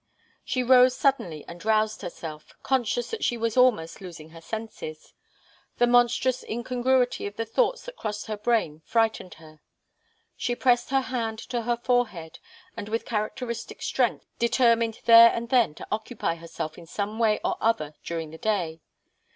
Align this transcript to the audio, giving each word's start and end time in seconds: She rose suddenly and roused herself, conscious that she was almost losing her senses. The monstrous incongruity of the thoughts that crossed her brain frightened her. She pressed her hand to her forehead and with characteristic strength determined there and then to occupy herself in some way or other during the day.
She 0.43 0.63
rose 0.63 0.95
suddenly 0.95 1.45
and 1.47 1.63
roused 1.63 2.01
herself, 2.01 2.55
conscious 2.63 3.11
that 3.11 3.23
she 3.23 3.37
was 3.37 3.55
almost 3.55 4.01
losing 4.01 4.29
her 4.31 4.41
senses. 4.41 5.13
The 5.77 5.85
monstrous 5.85 6.43
incongruity 6.43 7.27
of 7.27 7.35
the 7.35 7.45
thoughts 7.45 7.85
that 7.85 7.97
crossed 7.97 8.25
her 8.25 8.35
brain 8.35 8.81
frightened 8.83 9.35
her. 9.35 9.61
She 10.35 10.55
pressed 10.55 10.89
her 10.89 11.01
hand 11.01 11.37
to 11.51 11.61
her 11.61 11.77
forehead 11.77 12.39
and 12.75 12.89
with 12.89 13.05
characteristic 13.05 13.83
strength 13.83 14.25
determined 14.39 15.01
there 15.05 15.29
and 15.29 15.49
then 15.49 15.75
to 15.75 15.87
occupy 15.91 16.33
herself 16.33 16.79
in 16.79 16.87
some 16.87 17.19
way 17.19 17.39
or 17.45 17.57
other 17.61 17.93
during 18.03 18.31
the 18.31 18.39
day. 18.39 18.81